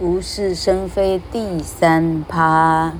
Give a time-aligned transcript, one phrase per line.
[0.00, 2.92] 无事生非第三趴。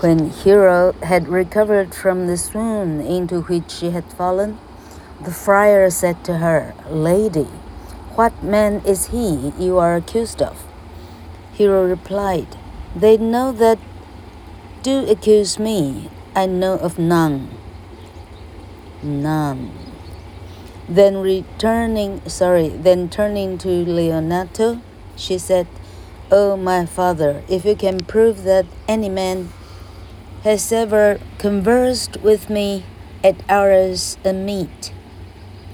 [0.00, 4.58] When Hiro had recovered from the swoon into which she had fallen,
[5.24, 7.48] the friar said to her, Lady,
[8.14, 10.66] what man is he you are accused of?
[11.54, 12.58] Hiro replied,
[12.94, 13.78] They know that
[14.82, 16.10] do accuse me.
[16.36, 17.48] I know of none.
[19.02, 19.87] None.
[20.88, 24.80] Then returning, sorry, then turning to Leonato,
[25.16, 25.66] she said,
[26.30, 29.50] Oh, my father, if you can prove that any man
[30.42, 32.84] has ever conversed with me
[33.22, 34.92] at hours of meat,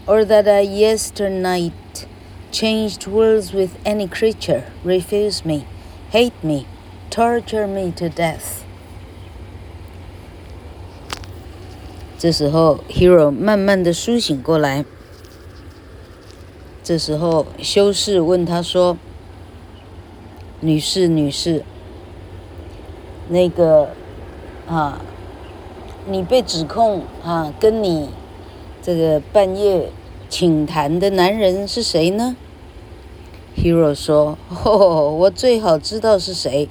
[0.06, 2.06] or that I yesternight
[2.52, 5.66] changed words with any creature, refuse me,
[6.10, 6.66] hate me,
[7.10, 8.64] torture me to death.
[12.18, 14.84] 这时候，Hero 慢慢的苏醒过来。
[16.85, 18.95] 这时候，修士问他说
[20.62, 21.63] ：“女士，女士，
[23.27, 23.90] 那个
[24.68, 25.01] 啊，
[26.07, 28.09] 你被指控啊，跟你
[28.84, 29.90] 这个半夜
[30.29, 32.35] 请谈的男人是谁呢
[33.57, 36.70] ？”Hero 说：“哦，我最好知道是谁。”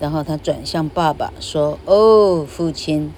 [0.00, 3.12] 然后他转向爸爸说：“哦，父亲，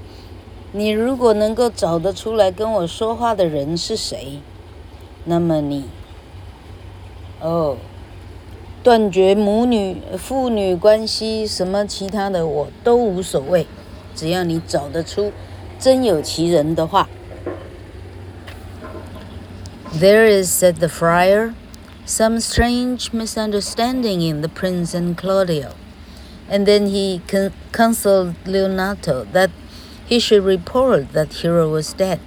[0.72, 4.40] 你如果能够找得出来跟我说话的人是谁？”
[5.24, 5.84] 那么你，
[7.41, 7.77] 哦，
[8.83, 13.67] 断绝母女、父女关系，什么其他的我都无所谓，
[14.15, 15.31] 只要你找得出
[15.79, 17.07] 真有其人的话。
[19.93, 21.53] There is, said the friar,
[22.05, 25.71] some strange misunderstanding in the prince and Claudio.
[26.49, 29.49] And then he con counseled Leonato that
[30.07, 32.19] he should report that Hero was dead.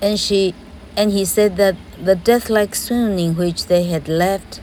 [0.00, 0.54] And she
[0.97, 4.59] and he said that the death-like swoon in which they had left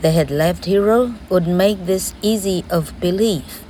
[0.00, 3.64] they had left Hero would make this easy of belief.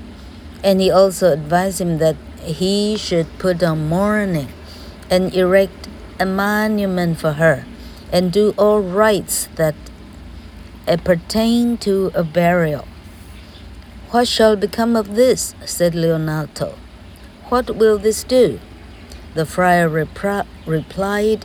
[0.62, 4.48] And he also advised him that he should put on mourning
[5.10, 5.88] and erect
[6.20, 7.64] a monument for her
[8.12, 9.74] and do all rites that
[11.04, 12.86] pertain to a burial.
[14.10, 15.54] What shall become of this?
[15.64, 16.74] said Leonato.
[17.48, 18.60] What will this do?
[19.34, 21.44] The friar repri- replied,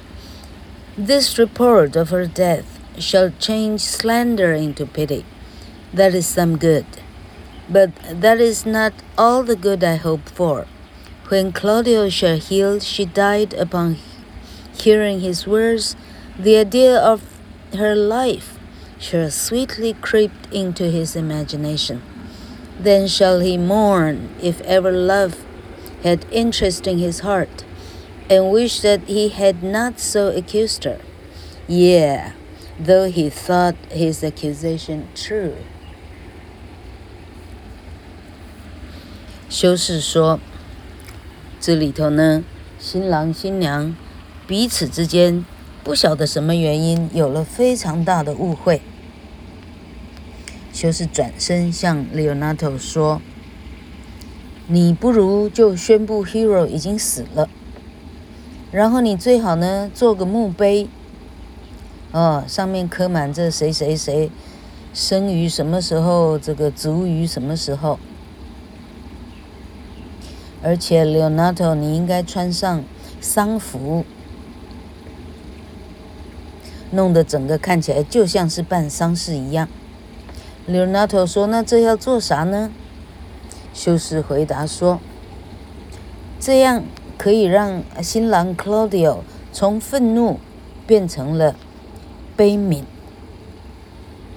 [0.98, 5.26] This report of her death shall change slander into pity.
[5.94, 6.86] That is some good.
[7.70, 10.66] But that is not all the good I hope for.
[11.28, 13.98] When Claudio shall heal, she died upon
[14.74, 15.96] hearing his words.
[16.38, 17.22] The idea of
[17.76, 18.58] her life
[19.00, 22.02] shall sweetly creep into his imagination.
[22.80, 25.44] Then shall he mourn if ever love
[26.04, 27.64] had interest in his heart
[28.30, 31.00] and wish that he had not so accused her.
[31.68, 32.34] Yeah,
[32.80, 35.54] though he thought his accusation true.
[39.50, 40.40] 修士说
[41.62, 42.44] ：“这里头呢，
[42.80, 43.96] 新郎新娘
[44.48, 45.46] 彼此之间
[45.84, 48.82] 不晓得什么原因有了非常大的误会。”
[50.74, 53.22] 修士转身向 Leonato 说
[54.68, 57.48] ：“你不如就宣布 Hero 已经死了。”
[58.74, 60.90] 然后你最好呢做个墓碑，
[62.12, 64.32] 哦，上面刻满这谁谁谁
[64.96, 68.00] 生于什么时候，这个卒于什么时候。
[70.64, 72.84] 而且 Leonato，你应该穿上
[73.22, 74.04] 丧服，
[76.90, 79.68] 弄得整个看起来就像是办丧事一样。
[80.68, 82.72] Leonato 说：“那这要做啥呢？”
[83.72, 85.00] 修士回答说
[86.42, 86.84] ：“这样。”
[87.24, 89.20] 可以让新郎 Claudio
[89.54, 90.42] 从愤怒
[90.86, 91.56] 变成了
[92.36, 92.84] 悲悯，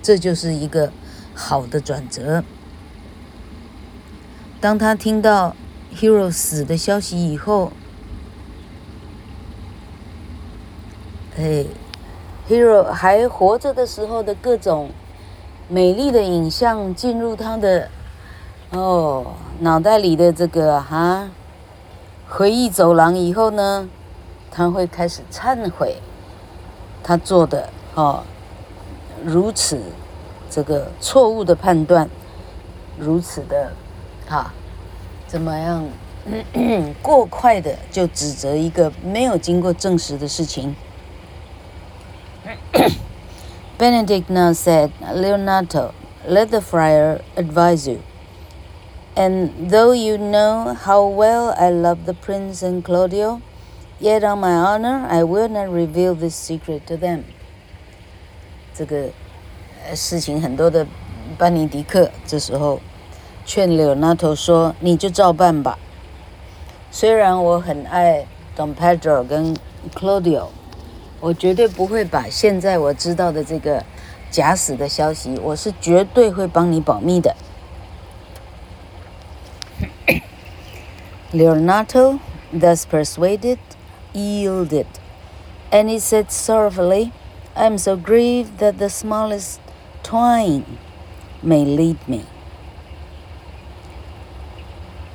[0.01, 0.93] 这就是一个
[1.35, 2.45] 好的转折。
[4.61, 5.57] 当他听到
[5.97, 7.73] Hero 死的消息以后，
[11.37, 11.65] 哎
[12.49, 14.91] ，Hero 还活着的时候的各种
[15.69, 17.91] 美丽的影像进入他的
[18.71, 21.29] 哦脑袋里的这个哈。
[22.29, 23.89] 回忆走廊以后呢，
[24.51, 25.97] 他会开始忏悔，
[27.03, 28.25] 他做的哦
[29.25, 29.81] 如此
[30.51, 32.09] 这个错误的判断，
[32.99, 33.73] 如此的
[34.29, 34.53] 啊
[35.27, 35.87] 怎么样
[37.01, 40.75] 过快的就指责一个没有经过证实的事情。
[43.79, 45.93] Benedict now said, Leonato,
[46.27, 48.01] let the friar advise you.
[49.16, 53.42] And though you know how well I love the prince and Claudio,
[54.00, 57.24] yet on my honor I will not reveal this secret to them.
[58.74, 59.10] 这个
[59.94, 60.88] 事情很多的
[61.38, 62.80] 班尼迪克这时候
[63.46, 65.78] 劝列纳托说：“你就照办吧。
[66.90, 68.26] 虽然我很爱
[68.56, 69.56] Don Pedro 跟
[69.94, 70.48] Claudio，
[71.20, 73.84] 我绝对不会把现在我知道的这个
[74.30, 77.36] 假死的消息，我是绝对会帮你保密的。
[81.33, 82.21] ”Leonato,
[82.53, 83.59] thus persuaded,
[84.15, 84.87] yielded,
[85.73, 87.13] and he said sorrowfully,
[87.57, 89.61] "I am so grieved that the smallest
[90.05, 90.79] twine
[91.43, 92.25] may lead me."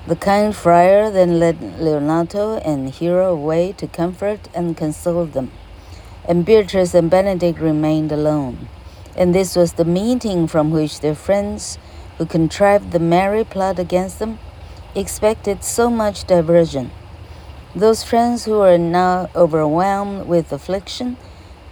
[0.06, 5.52] The kind friar then led Leonato and Hero away to comfort and console them,
[6.28, 8.68] and Beatrice and Benedict remained alone.
[9.16, 11.78] And this was the meeting from which their friends,
[12.18, 14.40] who contrived the merry plot against them,
[14.95, 16.91] expected so much diversion.
[17.75, 21.17] Those friends who were now overwhelmed with affliction,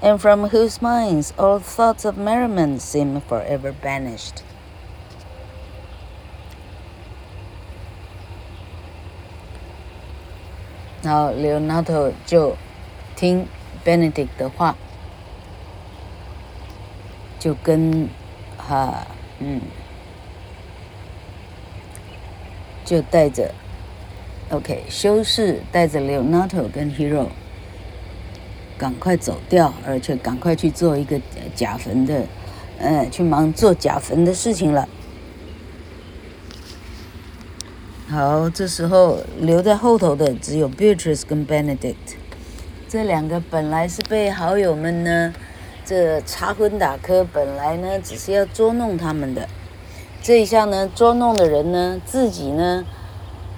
[0.03, 4.43] and from whose minds all thoughts of merriment seemed forever banished.
[11.03, 12.57] 然后 Leonato 就
[13.15, 13.47] 听
[13.85, 14.75] Benedict 的话，
[17.39, 18.09] 就跟
[18.57, 19.07] 哈
[19.39, 19.61] 嗯，
[22.90, 23.52] 就带着
[24.50, 27.28] OK 修士带着 Leonato 跟 Hero
[28.80, 31.22] 赶快走掉，而且赶快去做一个
[31.54, 32.24] 假坟的，
[32.80, 34.90] 呃，去忙做假坟的事情了。
[38.10, 41.94] 好，这时候留在后头的只有 Beatrice 跟 Benedict，
[42.88, 45.32] 这两个本来是被好友们呢，
[45.86, 49.48] 这插诨打科，本来呢只是要捉弄他们的，
[50.22, 52.86] 这一下呢捉弄的人呢自己呢，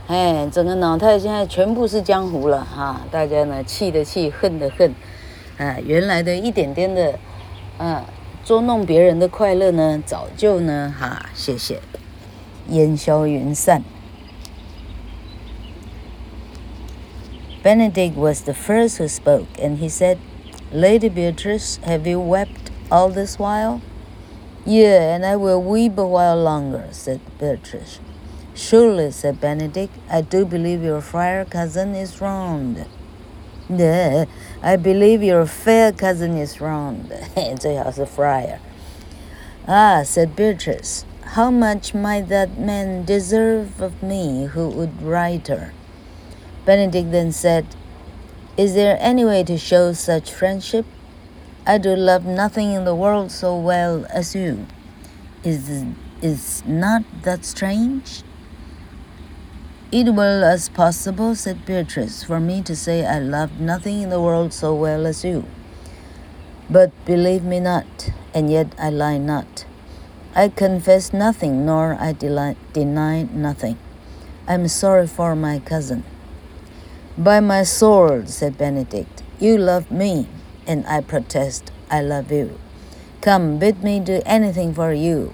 [0.07, 4.93] 哎，整个脑袋现在全部是江湖了哈，大家呢气的气，恨的恨，
[5.57, 7.17] 啊，原来的一点点的，
[7.77, 8.05] 啊，
[8.43, 11.79] 捉弄别人的快乐呢，早就呢哈，谢谢，
[12.69, 13.83] 烟消云散。
[17.63, 20.17] Benedict was the first who spoke, and he said,
[20.71, 23.81] Lady Beatrice, have you wept all this while?
[24.64, 28.00] Yeah, and I will weep a while longer, said Beatrice.
[28.54, 32.86] Surely, said Benedict, I do believe your friar cousin is wronged.
[33.68, 34.24] Yeah,
[34.62, 37.12] I believe your fair cousin is wronged.
[37.58, 38.58] 最好是 friar.
[39.68, 41.04] Ah, said Beatrice,
[41.34, 45.72] how much might that man deserve of me who would right her?
[46.64, 47.66] Benedict then said,
[48.56, 50.86] Is there any way to show such friendship?
[51.65, 54.65] I do love nothing in the world so well as you.
[55.43, 55.85] Is,
[56.21, 58.23] is not that strange?
[59.91, 64.19] It were as possible, said Beatrice, for me to say I love nothing in the
[64.19, 65.45] world so well as you.
[66.67, 69.65] But believe me not, and yet I lie not.
[70.33, 73.77] I confess nothing, nor I deny nothing.
[74.47, 76.05] I am sorry for my cousin.
[77.17, 80.27] By my sword, said Benedict, you love me,
[80.67, 82.59] and I protest I love you.
[83.21, 85.33] Come, bid me do anything for you.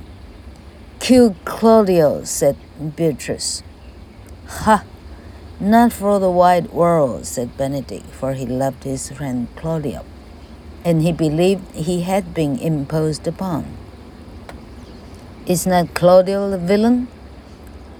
[1.00, 2.58] Kill Claudio, said
[2.96, 3.64] Beatrice.
[4.48, 4.84] Ha!
[5.60, 10.04] Not for the wide world, said Benedict, for he loved his friend Claudio,
[10.84, 13.78] and he believed he had been imposed upon.
[15.46, 17.08] Is not Claudio the villain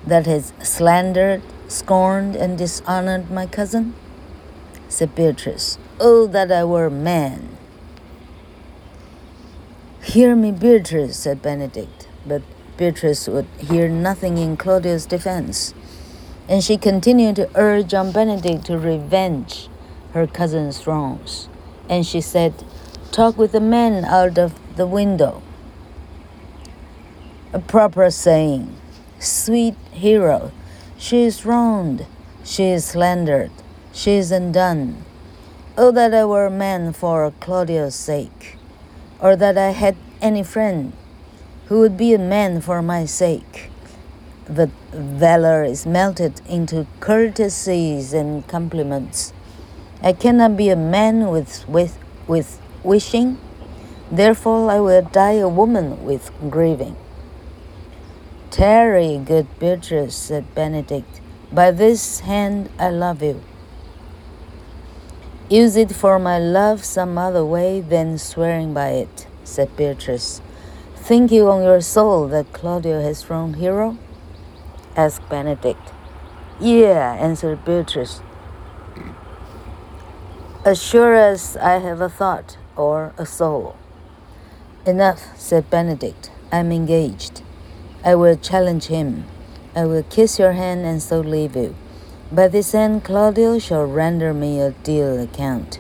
[0.06, 3.94] that has slandered scorned and dishonored my cousin?
[4.90, 5.78] said Beatrice.
[6.00, 7.58] Oh, that I were a man!
[10.04, 12.08] Hear me, Beatrice, said Benedict.
[12.24, 12.44] But
[12.78, 15.74] Beatrice would hear nothing in Claudio's defense,
[16.48, 19.70] and she continued to urge on Benedict to revenge
[20.14, 21.50] her cousin's wrongs.
[21.90, 22.54] And she said,
[23.12, 25.42] Talk with the man out of the window.
[27.54, 28.78] A proper saying,
[29.18, 30.52] Sweet hero,
[30.96, 32.06] she is wronged,
[32.44, 33.50] she is slandered,
[33.92, 35.04] she is undone.
[35.80, 38.58] Oh, that I were a man for Claudio's sake,
[39.20, 40.92] or that I had any friend
[41.68, 43.70] who would be a man for my sake.
[44.50, 49.34] But valor is melted into courtesies and compliments.
[50.02, 53.38] I cannot be a man with, with, with wishing,
[54.10, 56.96] therefore I will die a woman with grieving.
[58.50, 61.22] Tarry, good Beatrice, said Benedict.
[61.52, 63.44] By this hand I love you.
[65.50, 70.42] Use it for my love some other way than swearing by it, said Beatrice.
[70.98, 73.98] Think you on your soul that Claudio has wronged Hero?
[74.98, 75.94] asked Benedict.
[76.60, 78.20] Yeah, answered Beatrice.
[80.66, 83.78] As sure as I have a thought or a soul.
[84.86, 86.30] Enough, said Benedict.
[86.52, 87.42] I'm engaged.
[88.04, 89.24] I will challenge him.
[89.74, 91.74] I will kiss your hand and so leave you.
[92.30, 95.80] By this end, Claudio shall render me a due account.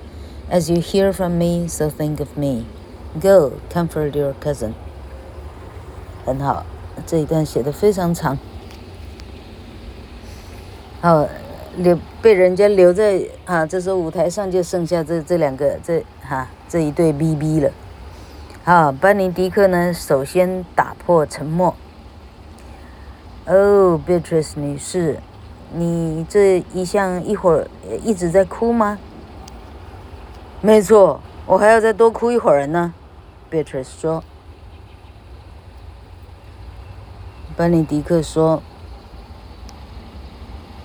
[0.50, 2.66] As you hear from me, so think of me.
[3.20, 4.74] Go, comfort your cousin.
[6.26, 6.66] 很好，
[7.06, 8.38] 这一段写的非常长。
[11.02, 11.28] 好，
[11.76, 17.72] 留被人家留在啊，这时候舞台上就剩下这这两个这哈、这一对 BB 了。
[18.64, 21.76] 好，班尼迪克呢，首先打破沉默。
[23.46, 25.20] 哦，Beatrice 女士，
[25.74, 27.68] 你这一向一会儿
[28.04, 28.98] 一直在哭吗？
[30.62, 32.94] 没错，我还要再多哭一会儿呢。
[33.52, 34.24] Beatrice 说。
[37.56, 38.62] 班尼迪克说：“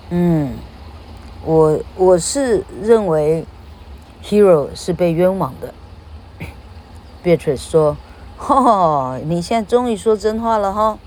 [0.08, 0.54] 嗯，
[1.44, 3.44] 我我是认为
[4.22, 5.74] ，Hero 是被冤枉的。”
[7.22, 7.96] Beatrice 说
[8.36, 10.98] ：“哈，你现在终于说真话了哈。”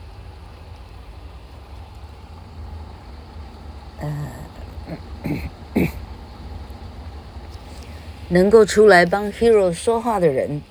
[8.35, 10.61] 能够出来帮 Hero 说话的人，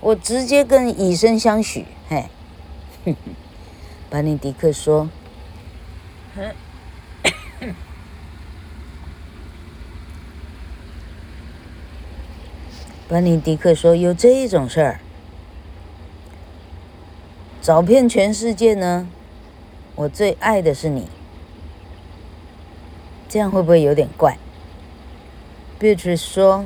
[0.00, 1.84] 我直接跟以身相许。
[2.08, 2.30] 嘿，
[4.08, 5.10] 班尼迪克说
[13.06, 15.00] ：“班尼迪克说，有这一种事儿，
[17.60, 19.06] 找遍全世界呢，
[19.94, 21.10] 我最爱的是你。
[23.28, 24.38] 这样会不会有点怪
[25.78, 26.64] ？”Beatrice 说。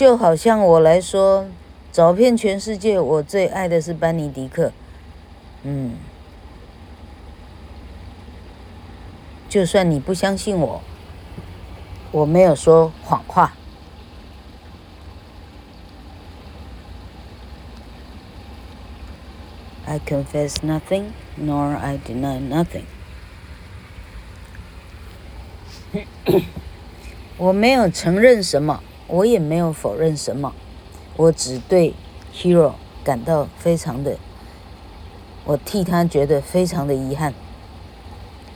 [0.00, 1.46] 就好像我来说，
[1.92, 4.72] 找遍全世界，我最爱的是班尼迪克。
[5.62, 5.98] 嗯，
[9.46, 10.80] 就算你不相信我，
[12.12, 13.52] 我没有说谎话。
[19.84, 22.84] I confess nothing, nor I deny nothing.
[27.36, 28.82] 我没有承认什么。
[29.10, 30.52] 我也没有否认什么，
[31.16, 31.94] 我只对
[32.32, 34.16] Hero 感到非常的，
[35.44, 37.34] 我替他觉得非常的遗憾。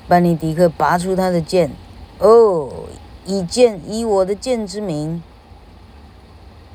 [0.07, 1.73] 班尼迪克拔出他的剑，
[2.19, 2.71] 哦，
[3.27, 5.23] 以剑以我的剑之名，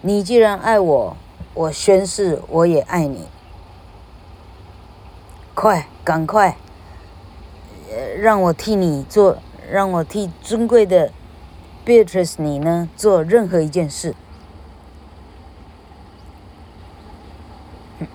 [0.02, 1.16] 你既然爱我，
[1.54, 3.28] 我宣誓我也爱你。
[5.54, 6.58] 快，赶快，
[8.18, 9.38] 让我替你做，
[9.70, 11.12] 让我替尊贵的。
[11.90, 12.88] Beatrice，你呢？
[12.96, 14.14] 做任何一件事。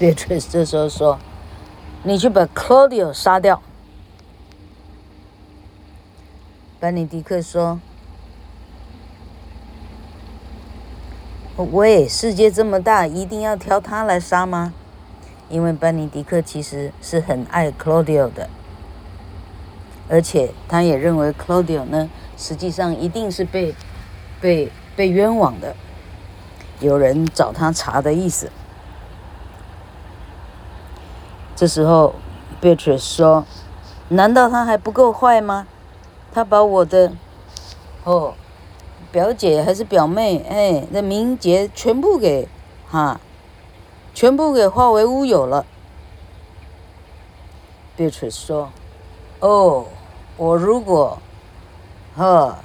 [0.00, 1.18] Beatrice 这时候说
[2.04, 3.60] ：“你去把 Claudio 杀掉。”
[6.80, 7.78] 班尼迪克说
[11.70, 14.72] ：“喂，世界这么大，一定要挑他来杀吗？
[15.50, 18.48] 因为班尼迪克其实是很爱 Claudio 的。”
[20.08, 23.74] 而且他也认为 Claudio 呢，实际上一定是被
[24.40, 25.74] 被被冤枉的，
[26.80, 28.50] 有人找他查的意思。
[31.54, 32.14] 这时候
[32.60, 33.44] ，Beatrice 说
[34.10, 35.66] ：“难道他还不够坏吗？
[36.32, 37.12] 他把我的
[38.04, 38.34] 哦
[39.10, 42.46] 表姐还是表妹哎的名节全部给
[42.86, 43.18] 哈，
[44.12, 45.64] 全部给化为乌有了。
[47.96, 48.70] ”Beatrice 说
[49.40, 49.86] ：“哦。”
[50.38, 51.18] 我如果，
[52.14, 52.58] 呵，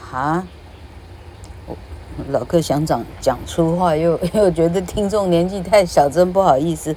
[0.00, 0.46] 哈，
[2.28, 6.94] 老克想讲讲粗话，又又觉得听众年纪太小，真不好意思。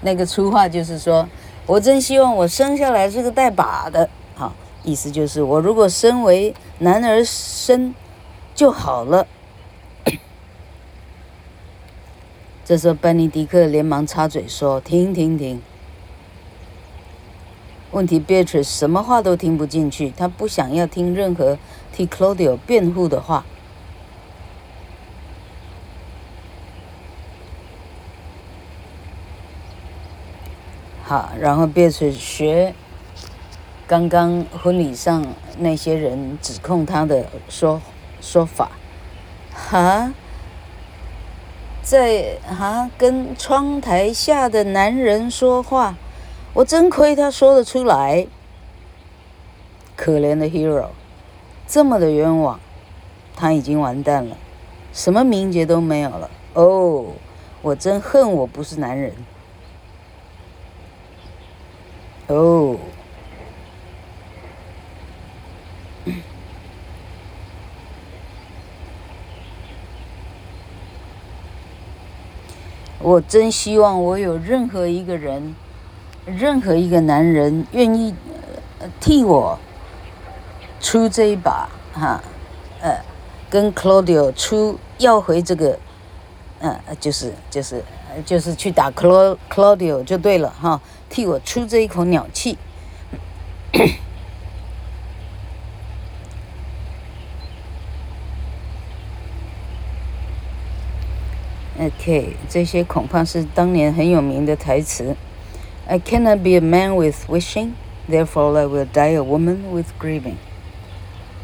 [0.00, 1.28] 那个粗话就是说，
[1.66, 7.94] 我真希望我生下来是个带把的，好，意思就是我如果身为男儿身
[8.54, 9.26] 就好了。
[12.64, 15.60] 这时候，班尼迪克连忙插嘴说：“停停停。”
[17.90, 21.58] 问题，Beatrice 什么话都听不进去，她不想要听任何
[21.92, 23.44] 替 Claudio 辩护的话。
[31.02, 32.74] 好，然后 Beatrice 学
[33.86, 35.24] 刚刚婚礼上
[35.56, 37.80] 那些人指控他的说
[38.20, 38.72] 说法，
[39.54, 40.12] 哈，
[41.80, 45.96] 在哈跟窗台下的男人说话。
[46.54, 48.26] 我真亏他说得出来
[49.94, 50.88] 可怜的 hero
[51.66, 52.58] 这么的冤枉
[53.36, 54.36] 他已经完蛋了
[54.92, 56.30] 什么名节都没有了。
[56.54, 57.06] 哦
[57.60, 59.12] 我真恨我不是男人。
[62.28, 62.76] 哦。
[73.00, 75.54] 我真希望我有任何一个人
[76.36, 78.14] 任何一个男人愿意
[79.00, 79.58] 替我
[80.80, 82.22] 出这一把哈，
[82.80, 83.00] 呃，
[83.48, 85.78] 跟 Claudio 出要回这个，
[86.60, 87.82] 呃，就是就是
[88.26, 92.58] 就是去打 Claudio 就对了哈，替我出这一口鸟气。
[101.80, 105.16] OK，这些恐怕是当年很有名的台词。
[105.90, 107.72] I cannot be a man with wishing,
[108.10, 110.34] therefore I will die a woman with grieving。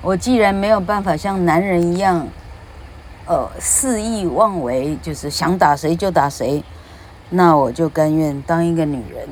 [0.02, 2.28] 我既然没有办法像男人一样，
[3.24, 6.62] 呃，肆意妄为，就是想打谁就打谁，
[7.30, 9.26] 那我就甘愿当一个女人，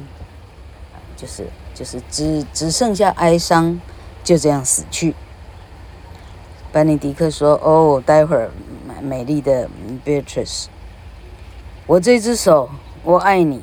[1.14, 3.78] 就是就是只只剩下哀伤，
[4.24, 5.14] 就这样死去。
[6.72, 8.50] 班尼迪克说：“哦，待会儿
[9.02, 9.68] 美丽的
[10.06, 10.68] Beatrice。”
[11.86, 12.70] 我这只手，
[13.04, 13.60] 我爱你。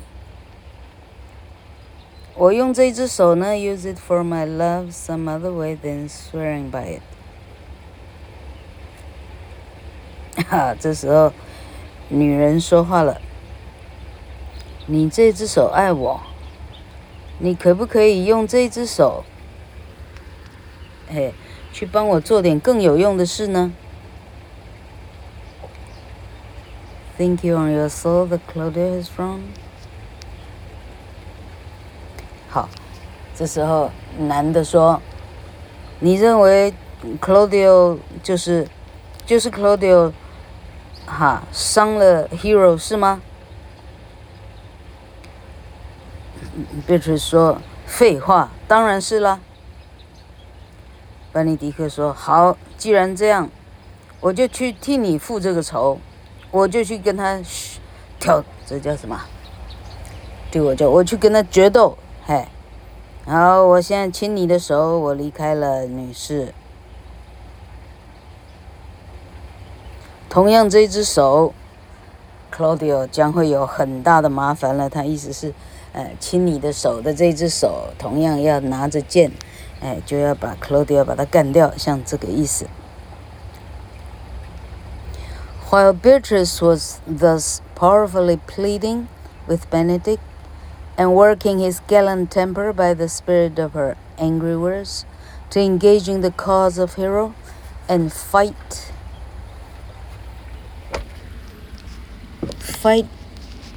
[2.40, 7.02] 我用这只手呢，use it for my love some other way than swearing by it。
[10.48, 11.34] 哈，这时候
[12.08, 13.20] 女人说话了
[14.88, 16.22] ：“你这只手爱我，
[17.40, 19.22] 你可不可以用这只手，
[21.10, 21.34] 嘿，
[21.74, 23.70] 去帮我做点更有用的事呢？”
[27.18, 29.40] Think you on your soul the Claudio is wrong？
[32.50, 32.68] 好，
[33.34, 35.00] 这时候男的说
[36.00, 36.74] ：“你认为
[37.20, 38.66] Claudio 就是
[39.24, 40.12] 就是 Claudio
[41.06, 43.22] 哈伤了 Hero 是吗
[46.88, 49.38] ？”Beatrice 说：“废话，当然是啦。”
[51.32, 53.48] 班尼迪克说：“好，既然这样，
[54.18, 56.00] 我就去替你复这个仇。”
[56.52, 57.40] 我就去跟他
[58.18, 59.16] 挑，这叫什么？
[60.50, 61.96] 对，我叫我去跟他决斗，
[62.30, 62.46] 嘿。
[63.26, 66.54] 好，我现在亲你的手，我离开了，女士。
[70.28, 71.52] 同样，这只手
[72.54, 74.88] ，Claudio 将会有很大的麻烦了。
[74.88, 75.52] 他意思是，
[75.92, 79.32] 呃，亲你的手的这只手，同样要拿着剑，
[79.80, 82.68] 哎，就要把 Claudio 把他干掉，像这个意思。
[85.68, 89.06] While Beatrice was thus powerfully pleading
[89.48, 90.20] with Benedict
[91.00, 95.06] and working his gallant temper by the spirit of her angry words
[95.48, 97.34] to engage in the cause of Hero
[97.88, 98.92] and fight,
[102.58, 103.06] fight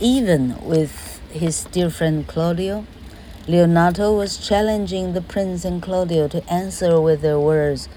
[0.02, 2.86] even with his dear friend Claudio,
[3.48, 7.88] Leonato was challenging the prince and Claudio to answer with their words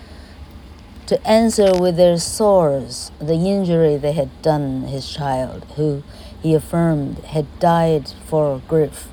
[1.06, 6.04] to answer with their swords the injury they had done his child, who,
[6.40, 9.08] he affirmed, had died for grief.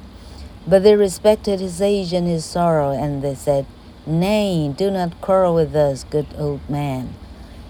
[0.65, 3.65] But they respected his age and his sorrow, and they said,
[4.05, 7.15] Nay, do not quarrel with us, good old man.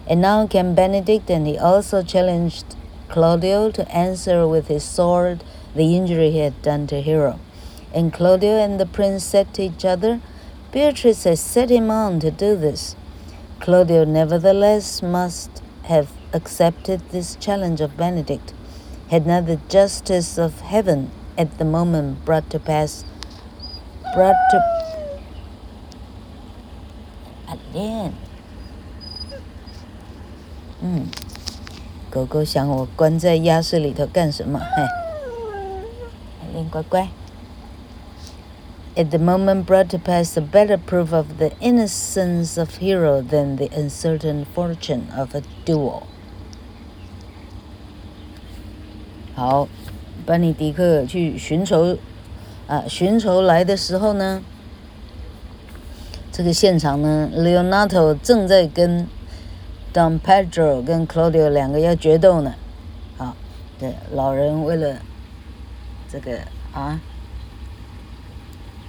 [0.08, 2.76] And now came Benedict, and he also challenged
[3.10, 5.44] Claudio to answer with his sword
[5.76, 7.40] the injury he had done to Hero.
[7.94, 10.22] And Claudio and the prince said to each other,
[10.72, 12.96] Beatrice has set him on to do this.
[13.60, 18.54] Claudio nevertheless must have accepted this challenge of Benedict,
[19.10, 23.05] had not the justice of heaven at the moment brought to pass,
[24.15, 24.59] brought to
[27.49, 28.13] again.
[30.81, 31.07] 嗯，
[32.11, 34.59] 狗狗想我关在鸭室里头干什么？
[34.59, 37.09] 嘿，阿莲乖乖。
[38.99, 43.69] at the moment brought to pass a better proof of the innocence of Hero than the
[43.73, 46.03] uncertain fortune of a duel.
[49.37, 49.69] 好，
[50.26, 51.98] 班尼迪克去寻仇，
[52.68, 54.42] 啊，寻仇来的时候呢，
[56.32, 59.08] 这个现场呢，Leonato 正在跟
[59.94, 62.56] Don Pedro 跟 Claudio 两个要决斗呢，
[63.18, 63.36] 啊，
[63.80, 64.98] 对，老人为了
[66.12, 66.40] 这个
[66.74, 67.00] 啊。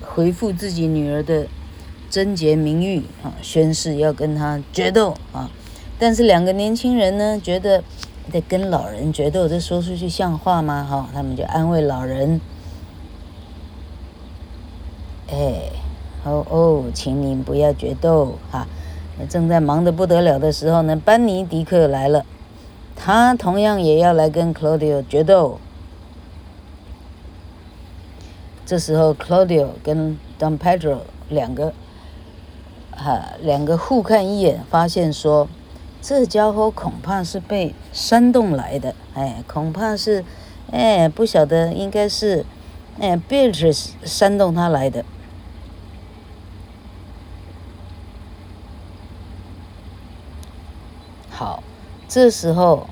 [0.06, 1.46] 回复自己女儿的
[2.08, 5.50] 贞洁名誉啊，宣誓要跟他决斗啊！
[5.98, 7.82] 但是两个年轻人呢，觉得
[8.32, 10.86] 在跟老人决斗，这说出去像话吗？
[10.88, 12.40] 哈，他们就安慰老人
[15.30, 15.70] ：“哎，
[16.24, 18.66] 哦哦，请您不要决斗哈！”
[19.30, 22.26] 正在忙得不得了的时候呢，班尼迪克来了，
[22.96, 25.60] 他同样也要来跟 Claudio 决斗。
[28.66, 31.72] 这时候，Claudio 跟 Don Pedro 两个，
[32.90, 35.46] 哈、两个互看一眼，发现说，
[36.06, 40.22] 这家伙恐怕是被煽动来的，哎，恐怕是，
[40.70, 42.44] 哎，不晓得应该是，
[43.00, 45.02] 哎，Beatrice 煽动他来的。
[51.30, 51.62] 好，
[52.06, 52.86] 这时候，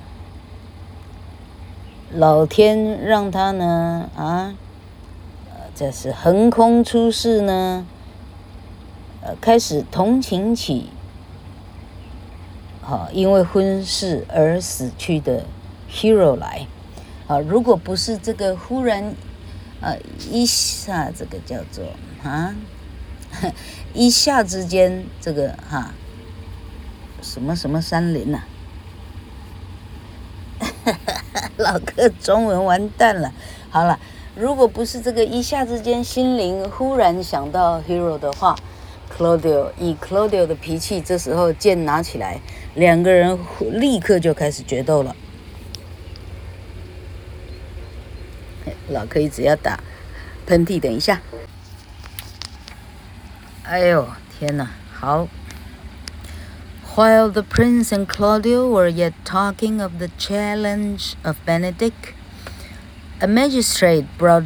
[2.15, 4.55] 老天让他呢，啊，
[5.75, 7.85] 这是横空出世呢，
[9.21, 10.89] 呃，开始同情起，
[12.85, 15.45] 啊，因为婚事而死去的
[15.91, 16.67] Hero 来。
[17.29, 19.15] 啊，如果不是这个忽然，
[19.81, 19.95] 啊，
[20.31, 21.85] 一下这个叫做
[22.23, 22.55] 啊，
[23.95, 25.95] 一下之间这个哈、
[27.23, 28.39] 什么什么山林呐、
[30.59, 30.69] 啊？
[31.57, 33.33] 老哥中文完蛋了。
[33.71, 33.99] 好了，
[34.35, 38.57] 如果不是这个一下之间心灵忽然想到 Hero 的话
[39.16, 42.40] ，Claudio 以 Claudio 的脾气，这时候剑拿起来，
[42.76, 43.38] 两个人
[43.72, 45.16] 立刻就开始决斗了。
[48.90, 49.80] 老可以只要打
[50.46, 51.22] 喷嚏，等一下。
[53.64, 54.08] 哎呦，
[54.40, 54.70] 天哪！
[54.94, 55.28] 好。
[56.96, 62.14] While the prince and Claudio were yet talking of the challenge of Benedict,
[63.20, 64.46] a magistrate brought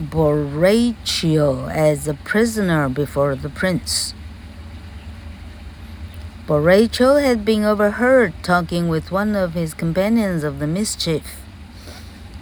[0.00, 4.14] Borachio as a prisoner before the prince.
[6.46, 11.36] Borachio had been overheard talking with one of his companions of the mischief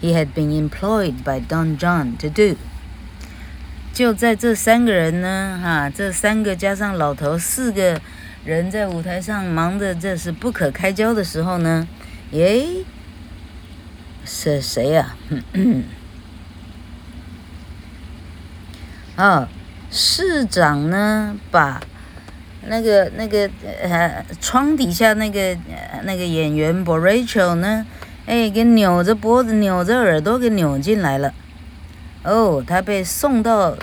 [0.00, 2.56] he had been employed by Don John to do。
[3.92, 8.00] 就在这三个人呢，哈，这三个加上老头，四个
[8.44, 11.88] 人在舞台上忙着，这是不可开交的时候呢，
[12.30, 12.84] 诶，
[14.24, 15.16] 是谁呀？
[15.30, 15.34] 啊，
[19.15, 19.47] 啊
[19.91, 21.81] 市长呢，把
[22.67, 23.49] 那个那个
[23.81, 25.57] 呃窗底下那个
[26.03, 27.85] 那个演员 Borachio 呢。
[28.25, 31.33] 哎，给扭着脖子、扭着耳朵给扭进来了。
[32.23, 33.75] 哦，他被送到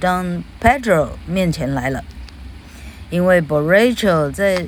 [0.00, 2.02] Don Pedro 面前来了。
[3.10, 4.64] 因为 Borachio 在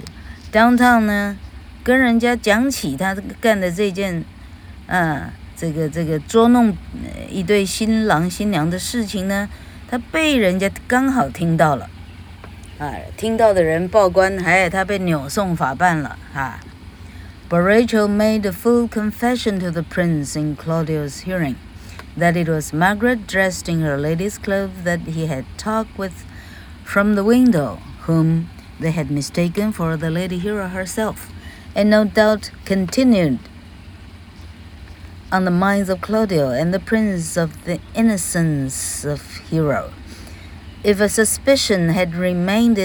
[0.52, 1.34] downtown 呢，
[1.82, 4.22] 跟人家讲起他干的这件，
[4.86, 6.76] 啊，这个这个捉弄
[7.30, 9.48] 一对新郎新娘的事情呢，
[9.89, 11.89] 他被人家刚好听到了。
[12.77, 16.59] 啊，听到的人报官，哎，他被扭送法办了，哈。
[17.47, 21.55] Borachio made a full confession to the prince in Claudio's hearing,
[22.17, 26.25] that it was Margaret dressed in her lady's clothes that he had talked with
[26.83, 31.29] from the window, whom they had mistaken for the lady hero herself,
[31.75, 33.39] and no doubt continued
[35.31, 39.91] on the minds of Claudio and the prince of the innocence of Hero.
[40.83, 42.77] If a suspicion had remained,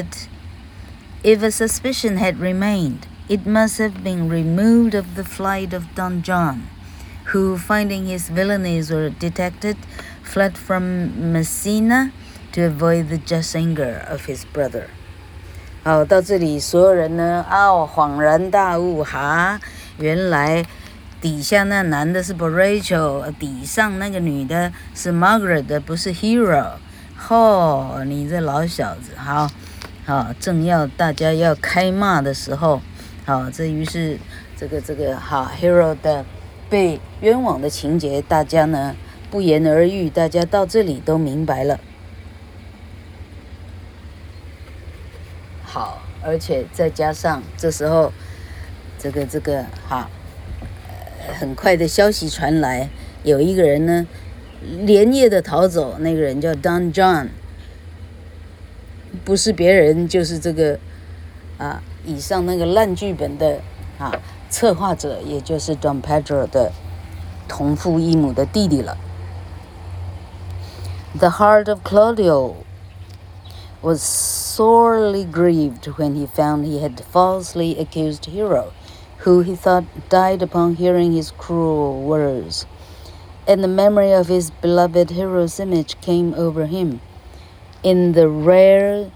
[1.22, 6.22] if a suspicion had remained, it must have been removed of the flight of Don
[6.22, 6.68] John,
[7.26, 9.76] who, finding his villainies were detected,
[10.22, 12.12] fled from Messina
[12.52, 14.88] to avoid the just anger of his brother.
[15.85, 19.61] 好，到这里，所有人呢，哦，恍然大悟，哈，
[19.98, 20.64] 原来
[21.21, 26.73] 底下那男的是 Borachio，底上那个女的是 Margaret，不是 Hero。
[27.28, 29.49] 哦，你这老小子，好，
[30.06, 32.82] 好，正要大家要开骂的时候。
[33.25, 34.19] 好，这于是
[34.56, 36.23] 这个这个好 hero 的
[36.69, 38.95] 被冤枉的情节，大家呢
[39.32, 41.80] 不言而喻，大家到这里都明白了。
[45.63, 48.13] 好，而且再加上这时候
[48.99, 50.08] 这个这个好，
[51.33, 52.89] 很快的消息传来，
[53.23, 54.07] 有一个人呢
[54.81, 57.29] 连夜的逃走，那个人叫 Don John，
[59.23, 60.79] 不是别人，就是这个
[61.57, 61.81] 啊。
[62.07, 63.59] 以上那个烂剧本的
[63.97, 64.13] 啊
[64.47, 66.71] 策划者，也就是 Don Pedro 的
[67.47, 68.95] 同父异母的弟弟了。
[71.17, 72.57] The heart of Claudio
[73.81, 78.65] was sorely grieved when he found he had falsely accused Hero,
[79.25, 82.67] who he thought died upon hearing his cruel words.
[83.47, 87.01] And the memory of his beloved Hero's image came over him
[87.81, 89.11] in the rare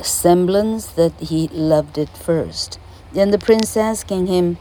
[0.00, 2.78] semblance that he loved it first.
[3.12, 4.56] Then the prince asking him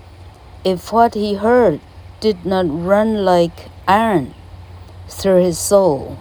[0.66, 1.80] if what he heard
[2.20, 4.34] did not run like iron
[5.08, 6.20] through his soul,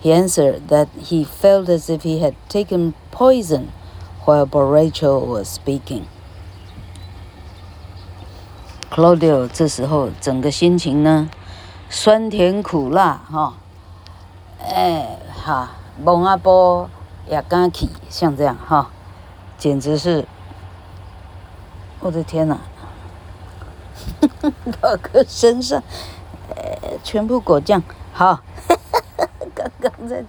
[0.00, 3.72] he answered that he felt as if he had taken poison
[4.26, 6.06] while Borachio was speaking.
[8.90, 11.30] Claudio 这时候整个心情呢，
[11.88, 13.54] 酸甜苦辣哈，
[14.58, 15.70] 哎哈，
[16.02, 16.90] 蒙阿波。
[17.28, 18.90] 也刚起，像这样哈，
[19.56, 20.26] 简直是，
[22.00, 22.58] 我的天哪！
[24.82, 25.80] 老哥身上，
[26.56, 27.80] 呃，全部果酱。
[28.12, 28.40] 好，
[29.54, 30.24] 刚刚在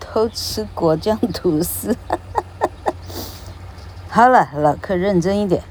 [0.00, 1.96] 偷吃果酱吐司。
[2.08, 2.40] 哈哈
[2.84, 2.92] 哈
[4.08, 5.62] 好了，老客认真一点。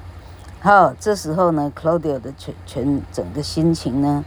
[0.64, 4.24] 好，这时候呢，Claudio 的全全整个心情呢，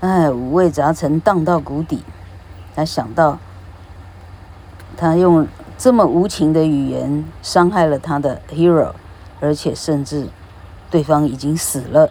[0.00, 2.02] 哎，五味杂陈，荡到谷底。
[2.74, 3.38] 他想到，
[4.96, 5.46] 他用
[5.78, 8.94] 这么无情的语言伤害了他的 hero，
[9.40, 10.28] 而且甚至
[10.90, 12.10] 对方已经死了。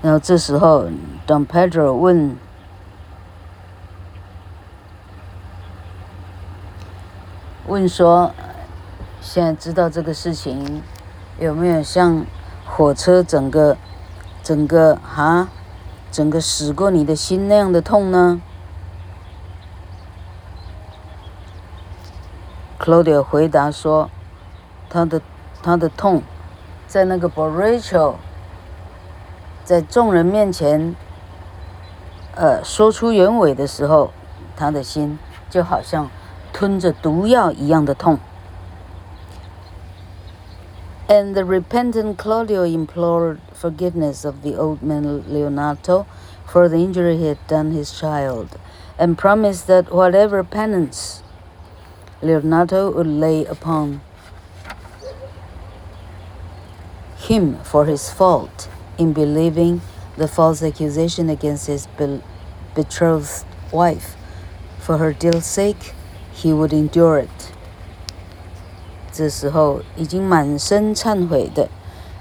[0.00, 0.86] 然后这时候
[1.26, 2.34] ，Don Pedro 问。
[7.68, 8.32] 问说
[9.28, 10.84] ：“现在知道这个事情，
[11.40, 12.24] 有没有像
[12.64, 13.76] 火车整个、
[14.40, 15.48] 整个哈，
[16.12, 18.40] 整个驶过你的心那样的痛呢
[22.78, 24.08] ？”Claudio 回答说
[24.88, 25.20] ：“他的
[25.60, 26.22] 他的痛，
[26.86, 28.14] 在那个 Borracho
[29.64, 30.94] 在众人面前，
[32.36, 34.12] 呃，说出原委的时候，
[34.56, 35.18] 他的心
[35.50, 36.08] 就好像……”
[36.52, 38.18] 吞着毒药一样的痛。
[41.08, 46.04] And the repentant Claudio implored forgiveness of the old man Leonato
[46.44, 48.58] for the injury he had done his child,
[48.98, 51.22] and promised that whatever penance
[52.22, 54.00] Leonato would lay upon
[57.16, 59.82] him for his fault in believing
[60.16, 61.86] the false accusation against his
[62.74, 64.16] betrothed wife,
[64.78, 65.94] for her dear sake,
[66.32, 67.35] He would endure it。
[69.15, 71.67] 这时候，已经满身忏悔的、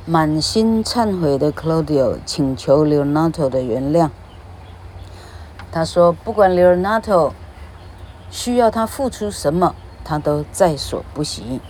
[0.07, 4.11] 满心忏悔的 Claudio 请求 Leonato 的原谅。
[5.71, 7.33] 他说：“不管 Leonato
[8.31, 11.61] 需要他付出什么，他都在所不惜。”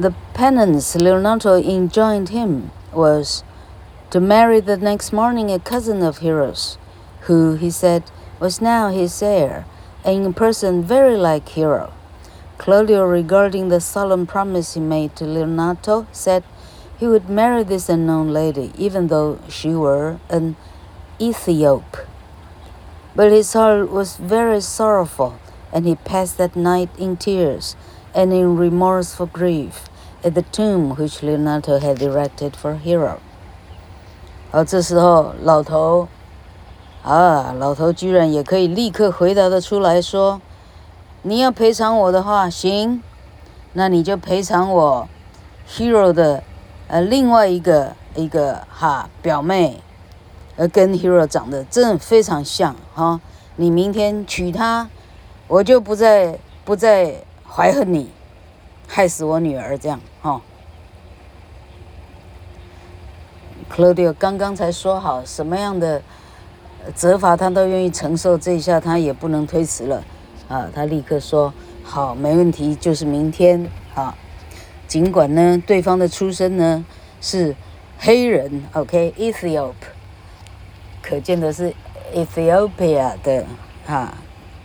[0.00, 3.42] The penance Leonato enjoined him was
[4.10, 6.78] to marry the next morning a cousin of Hero's,
[7.28, 8.04] who, he said,
[8.40, 9.64] was now his heir, and
[10.04, 11.92] in person very like Hero.
[12.58, 16.44] Claudio, regarding the solemn promise he made to Leonato, said
[16.98, 20.56] he would marry this unknown lady, even though she were an
[21.18, 22.06] Ethiop.
[23.16, 25.38] But his heart was very sorrowful,
[25.72, 27.76] and he passed that night in tears
[28.14, 29.86] and in remorseful grief
[30.22, 33.20] at the tomb which Leonato had erected for Hero.
[34.52, 36.08] 而这时候，老头
[37.05, 40.41] 啊，老头居然也可以立刻回答得出来说
[41.21, 43.03] ：“你要赔偿我的话，行，
[43.73, 45.07] 那你就赔偿我
[45.69, 46.41] Hero 的
[46.87, 49.83] 呃另外一个一个哈表妹，
[50.55, 53.21] 呃跟 Hero 长得真非常像哈。
[53.57, 54.89] 你明天娶她，
[55.47, 58.09] 我就不再不再怀恨你，
[58.87, 60.41] 害死我女儿这样哈。”
[63.71, 66.01] Claudio 刚刚才说好什么样的？
[66.93, 70.03] 责罚他都愿意承受，这一下他也不能推辞了，
[70.47, 74.15] 啊，他立刻说好，没问题，就是明天啊。
[74.87, 76.85] 尽管呢，对方的出身呢
[77.19, 77.55] 是
[77.97, 79.73] 黑人，OK，Ethiop，
[81.01, 81.73] 可见的是
[82.13, 83.45] Ethiopia 的
[83.87, 84.17] 啊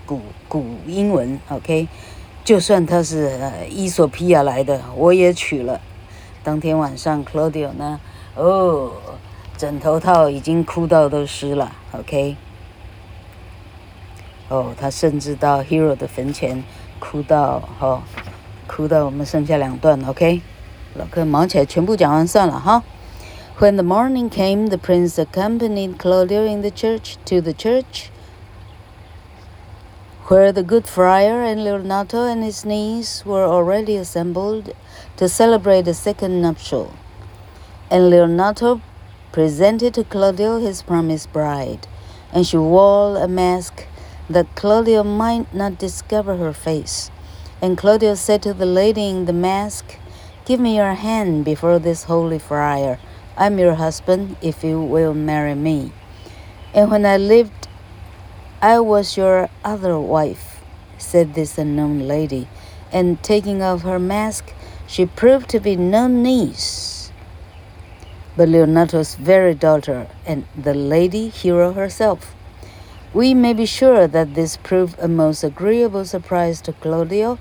[0.04, 1.88] 古古英文，OK，
[2.44, 3.38] 就算他是
[3.70, 5.80] 伊索比亚来的，我也娶了。
[6.44, 7.98] 当天晚上，Claudio 呢，
[8.34, 8.92] 哦。
[9.59, 12.35] 枕头套已经哭到都湿了，OK。
[14.49, 16.63] 哦，他甚至到 Hero 的坟前
[16.99, 18.03] 哭到，哦，
[18.67, 20.41] 哭到我们剩下两段，OK。
[20.95, 22.83] 老哥忙起来，全部讲完算了哈。
[23.59, 28.09] When the morning came, the prince accompanied Claudio in the church to the church,
[30.27, 34.73] where the good friar and Leonato and his niece were already assembled
[35.15, 36.91] to celebrate the second nuptial,
[37.89, 38.81] and Leonato
[39.32, 41.86] presented to Claudio his promised bride,
[42.32, 43.86] and she wore a mask
[44.28, 47.10] that Claudio might not discover her face.
[47.62, 49.96] And Claudio said to the lady in the mask,
[50.44, 52.98] Give me your hand before this holy friar.
[53.36, 55.92] I'm your husband if you will marry me.
[56.74, 57.68] And when I lived,
[58.60, 60.60] I was your other wife,
[60.98, 62.48] said this unknown lady.
[62.92, 64.52] And taking off her mask,
[64.86, 66.79] she proved to be no niece
[68.40, 72.34] but Leonato's very daughter and the lady hero herself.
[73.12, 77.38] We may be sure that this proved a most agreeable surprise to Claudio,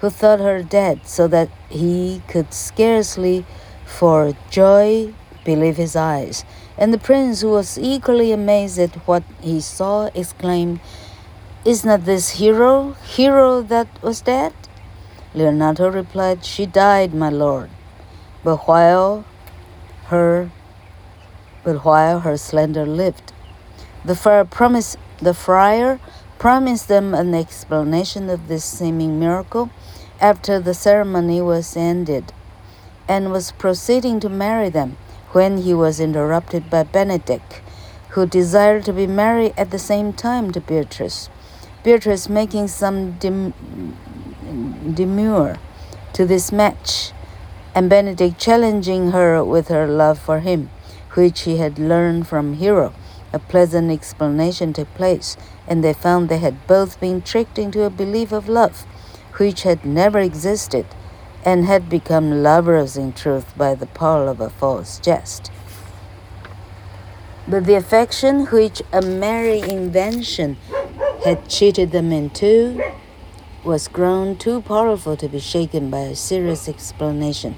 [0.00, 3.46] who thought her dead, so that he could scarcely
[3.86, 6.44] for joy believe his eyes.
[6.76, 10.80] And the prince, who was equally amazed at what he saw, exclaimed,
[11.64, 14.52] Is not this hero, hero that was dead?
[15.34, 17.70] Leonato replied, She died, my lord.
[18.44, 19.24] But while
[20.12, 20.50] her
[21.64, 23.32] but while her slender lived,
[24.04, 26.00] the friar promised the friar
[26.38, 29.70] promised them an explanation of this seeming miracle
[30.20, 32.32] after the ceremony was ended,
[33.08, 34.96] and was proceeding to marry them
[35.30, 37.62] when he was interrupted by Benedict,
[38.10, 41.30] who desired to be married at the same time to Beatrice.
[41.82, 43.54] Beatrice making some dem
[44.94, 45.58] demur
[46.12, 47.12] to this match,
[47.74, 50.70] and Benedict challenging her with her love for him,
[51.14, 52.92] which he had learned from Hero.
[53.32, 57.90] A pleasant explanation took place, and they found they had both been tricked into a
[57.90, 58.84] belief of love,
[59.36, 60.84] which had never existed,
[61.44, 65.50] and had become lovers in truth by the power of a false jest.
[67.48, 70.58] But the affection which a merry invention
[71.24, 72.82] had cheated them into
[73.64, 77.56] was grown too powerful to be shaken by a serious explanation.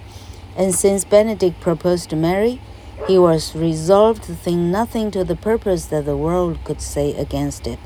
[0.56, 2.60] And since Benedict proposed to marry,
[3.08, 7.66] he was resolved to think nothing to the purpose that the world could say against
[7.66, 7.78] it,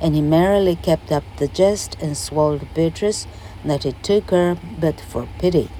[0.00, 3.26] and he merrily kept up the jest and to Beatrice
[3.64, 5.70] that he took her but for pity,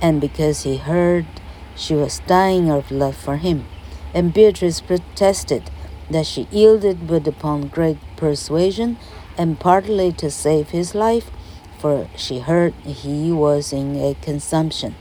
[0.00, 1.26] and because he heard
[1.74, 3.66] she was dying of love for him.
[4.14, 5.70] And Beatrice protested
[6.10, 8.98] that she yielded but upon great persuasion,
[9.36, 11.30] and partly to save his life,
[11.78, 14.94] for she heard he was in a consumption.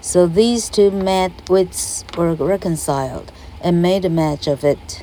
[0.00, 5.02] So these two mad wits were reconciled and made a match of it.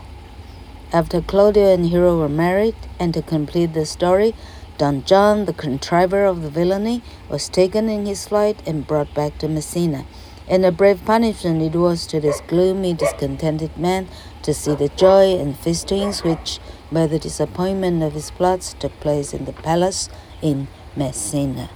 [0.94, 4.34] After Claudio and Hero were married, and to complete the story,
[4.78, 9.38] Don John, the contriver of the villainy, was taken in his flight and brought back
[9.40, 10.06] to Messina.
[10.48, 14.08] And a brave punishment it was to this gloomy, discontented man
[14.44, 16.60] to see the joy and feastings which,
[16.94, 20.08] by the disappointment of his plots, took place in the palace
[20.42, 21.68] in Messina.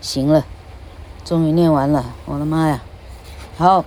[0.00, 0.44] 行了。
[1.24, 2.82] 终于念完了，我的妈呀！
[3.56, 3.86] 好，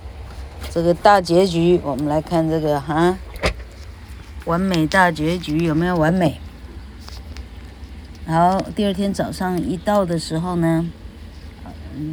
[0.72, 3.16] 这个大结局，我们来看这个哈，
[4.44, 6.40] 完美大结局有没有完美？
[8.26, 10.90] 好，第二天早上一到的时候呢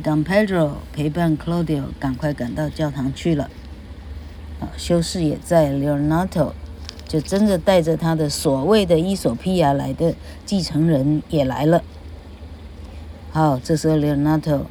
[0.03, 3.49] ，Don Pedro 陪伴 Claudio 赶快赶到教堂去了。
[4.59, 6.53] 啊，修士也在，Leonato
[7.07, 10.15] 就真的带着他的所谓的伊索比亚来的
[10.45, 11.83] 继承人也来了。
[13.31, 14.61] 好，这时候 Leonato。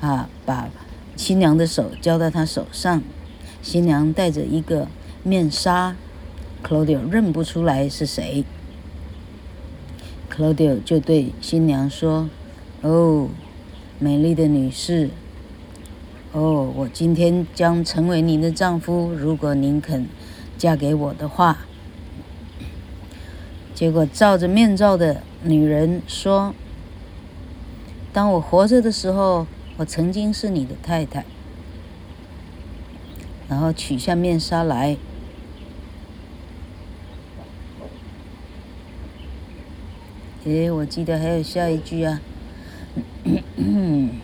[0.00, 0.68] 啊，把
[1.16, 3.02] 新娘的手交到他手上，
[3.62, 4.88] 新娘戴着一个
[5.22, 5.94] 面纱
[6.64, 8.44] ，Claudio 认不出来是谁。
[10.28, 12.28] Claudio 就对新娘说
[12.82, 13.28] ：“哦，
[14.00, 15.10] 美丽的女士，
[16.32, 20.08] 哦，我今天将成为您的丈夫，如果您肯
[20.58, 21.66] 嫁给我的话。”
[23.74, 26.54] 结果罩着面罩的女人说
[28.12, 29.46] ：“当我活着的时候。”
[29.78, 31.24] 我曾经是你的太太，
[33.48, 34.98] 然后取下面纱来。
[40.44, 42.20] 诶，我记得还有下一句啊。
[43.56, 44.20] 嗯，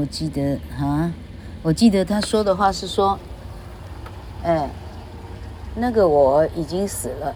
[0.00, 1.12] 我记得啊，
[1.62, 3.18] 我记得他说的话是说，
[4.42, 4.70] 哎，
[5.74, 7.34] 那个我已经死了。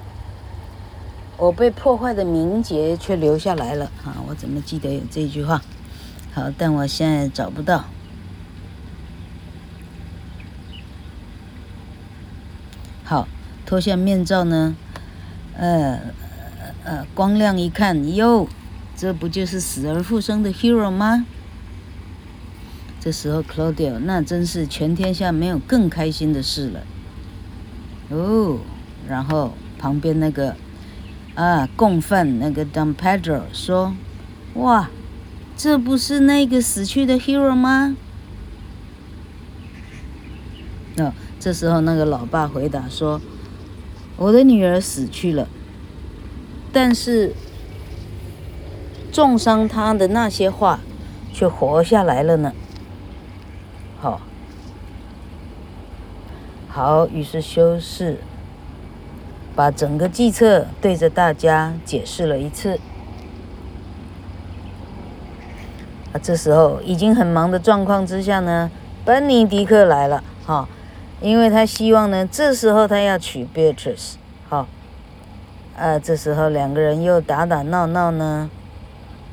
[1.37, 4.17] 我被破坏的名节却留下来了啊！
[4.29, 5.61] 我怎么记得有这句话？
[6.33, 7.85] 好，但我现在找不到。
[13.03, 13.27] 好，
[13.67, 14.77] 脱下面罩呢？
[15.57, 16.01] 呃
[16.85, 18.49] 呃，光亮一看，哟，
[18.97, 21.27] 这不就是死而复生的 Hero 吗？
[23.05, 26.81] 这时候 Claudio 那真是全天下没有更开心的事了。
[28.09, 28.61] 哦，
[29.07, 30.57] 然后旁边那个。
[31.35, 33.93] 啊，共犯那个 Don Pedro 说
[34.55, 34.89] ：“哇，
[35.57, 37.97] 这不是那个死去的 Hero 吗？”
[40.99, 43.21] 哦，这时候那个老爸回答说
[44.17, 45.49] ：“我的女儿死去了，
[46.73, 47.35] 但是
[49.11, 50.79] 重伤她的那些话
[51.33, 52.53] 却活下来了呢。”
[54.05, 54.21] 好，
[56.69, 58.19] 好，于是修士。
[59.57, 62.79] 把整个计策对着大家解释了一次。
[66.13, 68.71] 啊，这时候已经很忙的状况之下呢，
[69.07, 70.69] 班尼迪克来了，哈，
[71.23, 74.17] 因为他希望呢，这时候他要娶 Beatrice，
[74.51, 74.67] 哈，
[75.79, 78.51] 啊，这时候两个人又打打闹闹呢，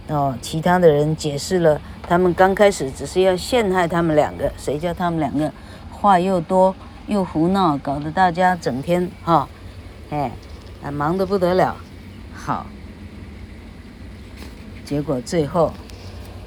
[0.07, 1.81] 哦，其他的人解释了，
[2.11, 5.49] 他们刚开始只是要陷害他们两个，谁叫他们两个
[5.89, 6.75] 话又多
[7.07, 9.47] 又胡闹，搞得大家整天哈。
[10.09, 10.29] 哎，
[10.91, 11.73] 忙得不得了。
[12.33, 12.65] 好，
[14.83, 15.71] 结果最后，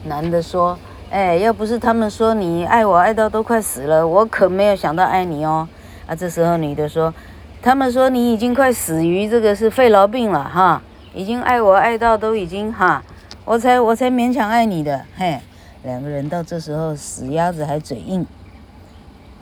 [0.03, 5.67] 男的说：“哎，要不是他们说你爱我爱到都快死了，我可没有想到爱你哦。”
[6.07, 7.15] 啊，这时候女的说
[7.63, 10.83] ：“他们说你已经快死于这个是肺痨病了哈，
[11.15, 13.03] 已经爱我爱到都已经哈，
[13.47, 15.41] 我才我才勉强爱你的。”嘿，
[15.85, 18.27] 两个人到这时候死鸭子还嘴硬。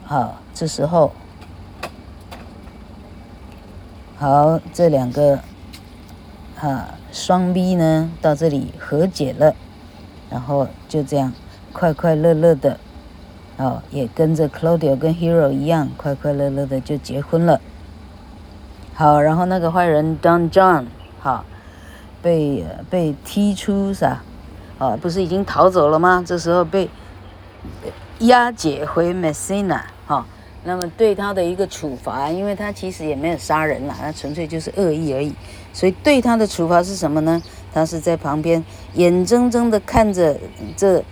[0.03, 1.13] 好，这时候，
[4.17, 5.39] 好，这两个，
[6.57, 9.55] 哈，双 B 呢到这里和解了，
[10.29, 11.31] 然后就这样
[11.71, 12.77] 快快乐乐的。
[13.55, 17.61] 哦，也跟着 Claudio 跟 Hero 一样，快快乐乐的就结婚了。
[18.93, 20.87] 好，然后那个坏人 Don John，
[21.21, 21.45] 好，
[22.21, 24.21] 被被踢出啥？
[24.77, 26.23] 啊，不是已经逃走了吗？
[26.25, 26.89] 这时候被
[28.19, 30.25] 押解回 Messina，哈、
[30.63, 35.33] 那么对他的一个处罚，因为他其实也没有杀人啦，他纯粹就是恶意而已。
[35.71, 37.41] 所以对他的处罚是什么呢？
[37.73, 38.63] 他是在旁边
[38.93, 40.37] 眼睁睁的看着
[40.75, 41.03] 这。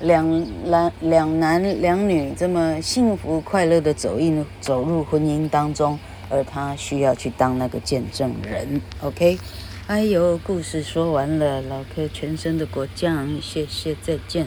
[0.00, 0.24] 两
[0.70, 5.98] 男两男两女这么幸福快乐的走进走入婚姻当中，
[6.30, 8.80] 而他需要去当那个见证人。
[9.02, 9.36] OK，
[9.88, 14.46] 哎呦，故事说完了，老柯全身的果酱，谢谢，再见。